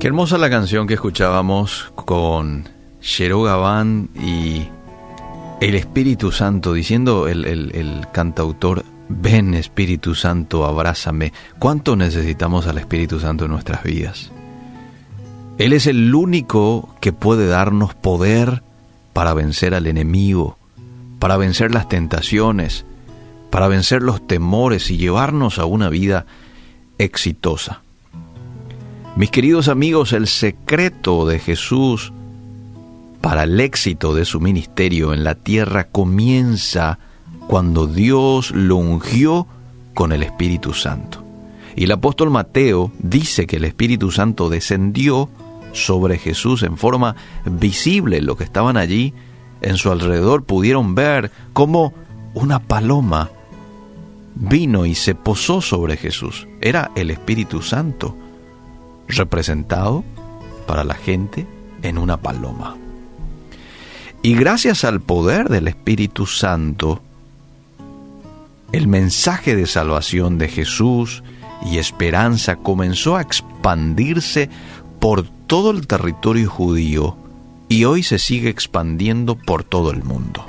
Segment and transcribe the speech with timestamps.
[0.00, 2.66] Qué hermosa la canción que escuchábamos con
[3.02, 4.66] Shero Gabán y
[5.60, 11.34] el Espíritu Santo, diciendo el, el, cantautor, ven Espíritu Santo, abrázame.
[11.58, 14.32] ¿Cuánto necesitamos al Espíritu Santo en nuestras vidas?
[15.58, 18.62] Él es el único que puede darnos poder
[19.12, 20.56] para vencer al enemigo,
[21.18, 22.86] para vencer las tentaciones,
[23.50, 26.24] para vencer los temores y llevarnos a una vida
[26.96, 27.82] exitosa.
[29.20, 32.10] Mis queridos amigos, el secreto de Jesús
[33.20, 36.98] para el éxito de su ministerio en la tierra comienza
[37.46, 39.46] cuando Dios lo ungió
[39.92, 41.22] con el Espíritu Santo.
[41.76, 45.28] Y el apóstol Mateo dice que el Espíritu Santo descendió
[45.72, 48.22] sobre Jesús en forma visible.
[48.22, 49.12] Los que estaban allí
[49.60, 51.92] en su alrededor pudieron ver cómo
[52.32, 53.28] una paloma
[54.34, 56.48] vino y se posó sobre Jesús.
[56.62, 58.16] Era el Espíritu Santo
[59.10, 60.04] representado
[60.66, 61.46] para la gente
[61.82, 62.76] en una paloma.
[64.22, 67.00] Y gracias al poder del Espíritu Santo,
[68.72, 71.22] el mensaje de salvación de Jesús
[71.64, 74.50] y esperanza comenzó a expandirse
[74.98, 77.16] por todo el territorio judío
[77.68, 80.44] y hoy se sigue expandiendo por todo el mundo.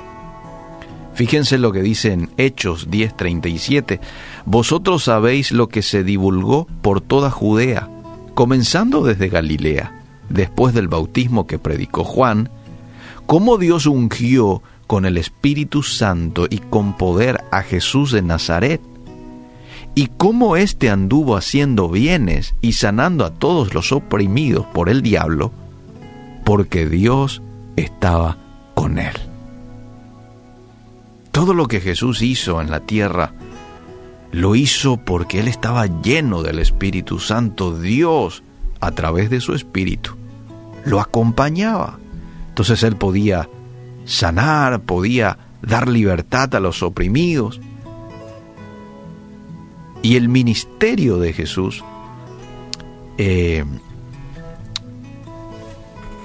[1.14, 4.00] Fíjense lo que dice en Hechos 10:37,
[4.44, 7.88] vosotros sabéis lo que se divulgó por toda Judea
[8.34, 12.50] comenzando desde Galilea, después del bautismo que predicó Juan,
[13.26, 18.80] cómo Dios ungió con el Espíritu Santo y con poder a Jesús de Nazaret,
[19.94, 25.52] y cómo éste anduvo haciendo bienes y sanando a todos los oprimidos por el diablo,
[26.44, 27.42] porque Dios
[27.76, 28.38] estaba
[28.74, 29.14] con él.
[31.30, 33.32] Todo lo que Jesús hizo en la tierra
[34.32, 37.78] lo hizo porque él estaba lleno del Espíritu Santo.
[37.78, 38.42] Dios,
[38.80, 40.12] a través de su Espíritu,
[40.84, 41.98] lo acompañaba.
[42.48, 43.48] Entonces él podía
[44.04, 47.60] sanar, podía dar libertad a los oprimidos.
[50.00, 51.84] Y el ministerio de Jesús
[53.18, 53.64] eh,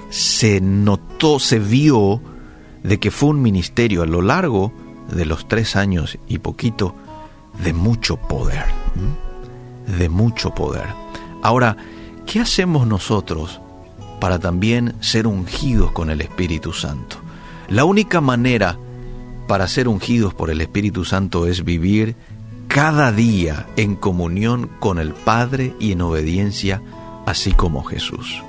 [0.08, 2.20] se notó, se vio
[2.82, 4.72] de que fue un ministerio a lo largo
[5.12, 6.94] de los tres años y poquito
[7.62, 8.64] de mucho poder,
[9.86, 10.86] de mucho poder.
[11.42, 11.76] Ahora,
[12.26, 13.60] ¿qué hacemos nosotros
[14.20, 17.16] para también ser ungidos con el Espíritu Santo?
[17.68, 18.78] La única manera
[19.46, 22.16] para ser ungidos por el Espíritu Santo es vivir
[22.68, 26.82] cada día en comunión con el Padre y en obediencia,
[27.26, 28.42] así como Jesús.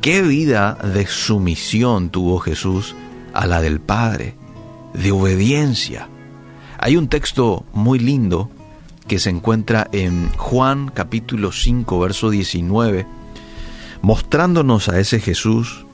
[0.00, 2.94] ¿Qué vida de sumisión tuvo Jesús
[3.32, 4.34] a la del Padre?
[4.92, 6.08] De obediencia.
[6.78, 8.50] Hay un texto muy lindo
[9.06, 13.06] que se encuentra en Juan capítulo 5, verso 19,
[14.02, 15.86] mostrándonos a ese Jesús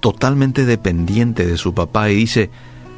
[0.00, 2.50] totalmente dependiente de su papá y dice,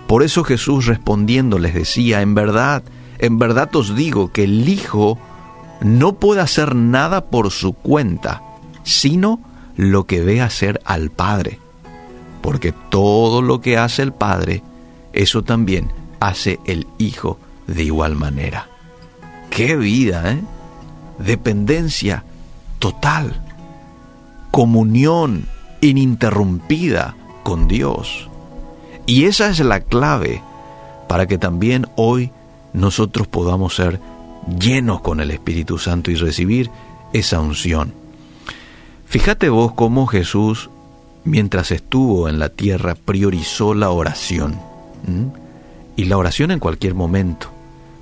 [0.06, 2.82] por eso Jesús respondiendo les decía, en verdad,
[3.18, 5.18] en verdad os digo que el Hijo
[5.80, 8.42] no puede hacer nada por su cuenta,
[8.82, 9.40] sino
[9.76, 11.58] lo que ve hacer al Padre,
[12.42, 14.62] porque todo lo que hace el Padre,
[15.12, 18.68] eso también hace el Hijo de igual manera.
[19.50, 20.40] ¡Qué vida, eh!
[21.18, 22.24] Dependencia
[22.78, 23.42] total,
[24.50, 25.46] comunión
[25.80, 28.28] ininterrumpida con Dios.
[29.06, 30.42] Y esa es la clave
[31.08, 32.30] para que también hoy
[32.72, 34.00] nosotros podamos ser
[34.58, 36.70] llenos con el Espíritu Santo y recibir
[37.12, 37.92] esa unción.
[39.06, 40.70] Fíjate vos cómo Jesús,
[41.24, 44.58] mientras estuvo en la tierra, priorizó la oración
[46.00, 47.52] y la oración en cualquier momento.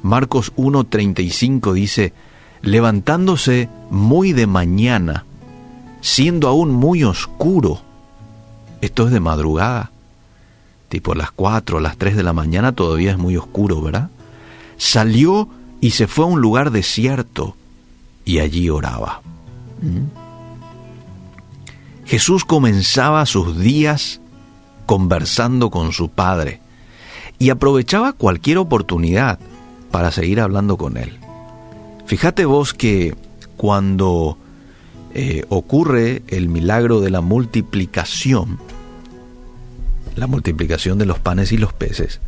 [0.05, 2.13] Marcos 1.35 dice,
[2.63, 5.25] levantándose muy de mañana,
[6.01, 7.81] siendo aún muy oscuro,
[8.83, 9.91] esto es de madrugada,
[10.89, 14.11] tipo las 4 o las 3 de la mañana todavía es muy oscuro, ¿verdad?
[14.77, 15.49] Salió
[15.81, 17.57] y se fue a un lugar desierto
[18.25, 19.23] y allí oraba.
[19.83, 20.07] ¿Mm?
[22.07, 24.21] Jesús comenzaba sus días
[24.87, 26.61] conversando con su Padre
[27.39, 29.39] y aprovechaba cualquier oportunidad
[29.91, 31.19] para seguir hablando con él.
[32.07, 33.15] Fíjate vos que
[33.57, 34.39] cuando
[35.15, 38.59] eh, ocurre el milagro de la multiplicación,
[40.17, 42.21] la multiplicación de los panes y los peces,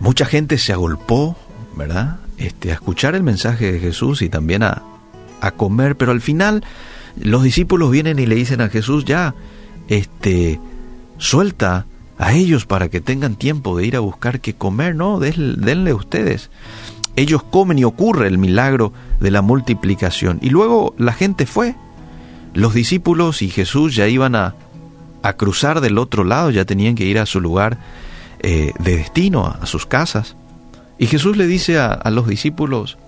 [0.00, 1.36] mucha gente se agolpó,
[1.76, 2.18] ¿verdad?
[2.38, 4.82] Este, a escuchar el mensaje de Jesús y también a,
[5.40, 6.64] a comer, pero al final
[7.20, 9.34] los discípulos vienen y le dicen a Jesús, ya,
[9.88, 10.58] este,
[11.18, 11.86] suelta
[12.18, 16.50] a ellos para que tengan tiempo de ir a buscar qué comer, no, denle ustedes.
[17.16, 20.38] Ellos comen y ocurre el milagro de la multiplicación.
[20.42, 21.74] Y luego la gente fue,
[22.54, 24.54] los discípulos y Jesús ya iban a,
[25.22, 27.78] a cruzar del otro lado, ya tenían que ir a su lugar
[28.40, 30.36] eh, de destino, a, sus casas.
[30.98, 32.98] Y Jesús le dice a los discípulos,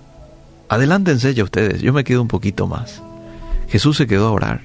[0.69, 3.03] adelántense ya ustedes, yo me quedo un poquito más.
[3.69, 4.61] Jesús se quedó a orar.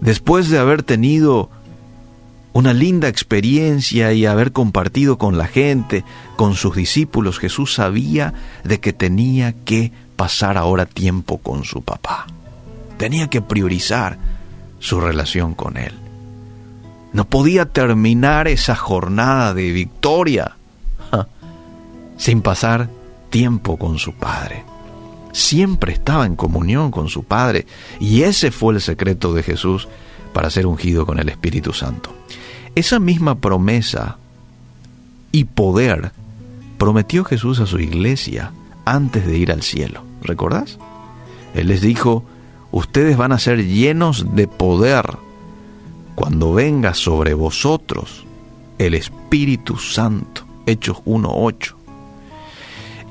[0.00, 1.50] Después de haber tenido
[2.52, 6.04] una linda experiencia y haber compartido con la gente,
[6.36, 8.34] con sus discípulos, Jesús sabía
[8.64, 12.26] de que tenía que pasar ahora tiempo con su papá.
[12.96, 14.18] Tenía que priorizar
[14.80, 15.94] su relación con él.
[17.12, 20.56] No podía terminar esa jornada de victoria
[22.16, 22.90] sin pasar
[23.30, 24.64] tiempo con su padre.
[25.32, 27.66] Siempre estaba en comunión con su padre
[28.00, 29.88] y ese fue el secreto de Jesús
[30.32, 32.14] para ser ungido con el Espíritu Santo.
[32.74, 34.18] Esa misma promesa
[35.32, 36.12] y poder
[36.78, 38.52] prometió Jesús a su iglesia
[38.84, 40.02] antes de ir al cielo.
[40.22, 40.78] ¿Recordás?
[41.54, 42.24] Él les dijo,
[42.70, 45.18] ustedes van a ser llenos de poder
[46.14, 48.26] cuando venga sobre vosotros
[48.78, 50.44] el Espíritu Santo.
[50.66, 51.77] Hechos 1.8.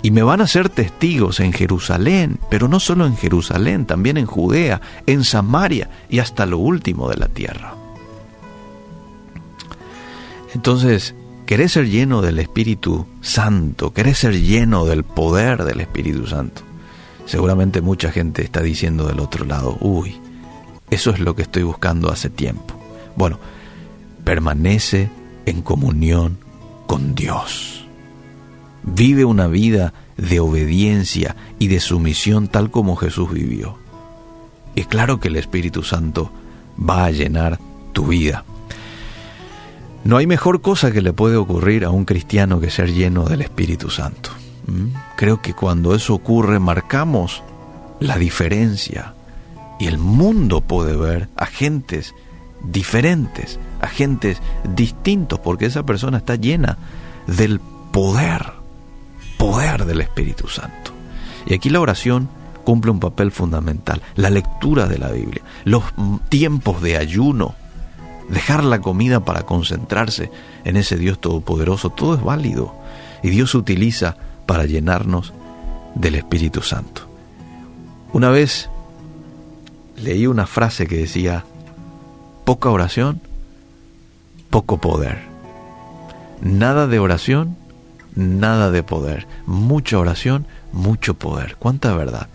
[0.07, 4.25] Y me van a ser testigos en Jerusalén, pero no solo en Jerusalén, también en
[4.25, 7.75] Judea, en Samaria y hasta lo último de la tierra.
[10.55, 11.13] Entonces,
[11.45, 13.91] ¿querés ser lleno del Espíritu Santo?
[13.91, 16.61] ¿Querés ser lleno del poder del Espíritu Santo?
[17.25, 20.15] Seguramente mucha gente está diciendo del otro lado, uy,
[20.89, 22.75] eso es lo que estoy buscando hace tiempo.
[23.17, 23.39] Bueno,
[24.23, 25.09] permanece
[25.45, 26.37] en comunión
[26.85, 27.76] con Dios.
[28.87, 33.77] Vive una vida de obediencia y de sumisión tal como Jesús vivió.
[34.75, 36.31] Y claro que el Espíritu Santo
[36.77, 37.59] va a llenar
[37.93, 38.43] tu vida.
[40.03, 43.41] No hay mejor cosa que le puede ocurrir a un cristiano que ser lleno del
[43.41, 44.29] Espíritu Santo.
[44.67, 44.95] ¿Mm?
[45.15, 47.43] Creo que cuando eso ocurre marcamos
[47.99, 49.13] la diferencia
[49.79, 52.13] y el mundo puede ver agentes
[52.63, 54.41] diferentes, agentes
[54.75, 56.77] distintos, porque esa persona está llena
[57.27, 57.59] del
[57.91, 58.53] poder,
[59.47, 60.91] poder del Espíritu Santo.
[61.45, 62.27] Y aquí la oración
[62.65, 65.83] cumple un papel fundamental, la lectura de la Biblia, los
[66.27, 67.55] tiempos de ayuno,
[68.27, 70.29] dejar la comida para concentrarse
[70.65, 72.75] en ese Dios todopoderoso, todo es válido.
[73.23, 75.31] Y Dios utiliza para llenarnos
[75.95, 77.03] del Espíritu Santo.
[78.11, 78.69] Una vez
[79.95, 81.45] leí una frase que decía,
[82.43, 83.21] poca oración,
[84.49, 85.19] poco poder.
[86.41, 87.55] Nada de oración,
[88.17, 89.27] nada de poder.
[89.45, 91.55] Mucha oración, mucho poder.
[91.57, 92.27] ¿Cuánta verdad?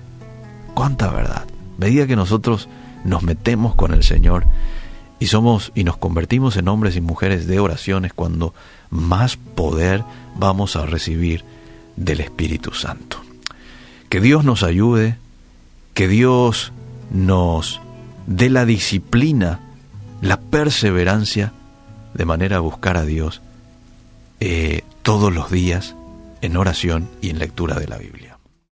[0.74, 1.44] ¿Cuánta verdad?
[1.78, 2.68] medida que nosotros
[3.04, 4.44] nos metemos con el Señor,
[5.18, 8.54] y somos y nos convertimos en hombres y mujeres de oraciones cuando
[8.90, 10.02] más poder
[10.36, 11.44] vamos a recibir
[11.96, 13.18] del Espíritu Santo.
[14.08, 15.16] Que Dios nos ayude,
[15.94, 16.72] que Dios
[17.10, 17.80] nos
[18.26, 19.60] dé la disciplina,
[20.20, 21.52] la perseverancia
[22.14, 23.42] de manera a buscar a Dios
[24.44, 25.94] eh, todos los días
[26.40, 28.31] en oración y en lectura de la Biblia.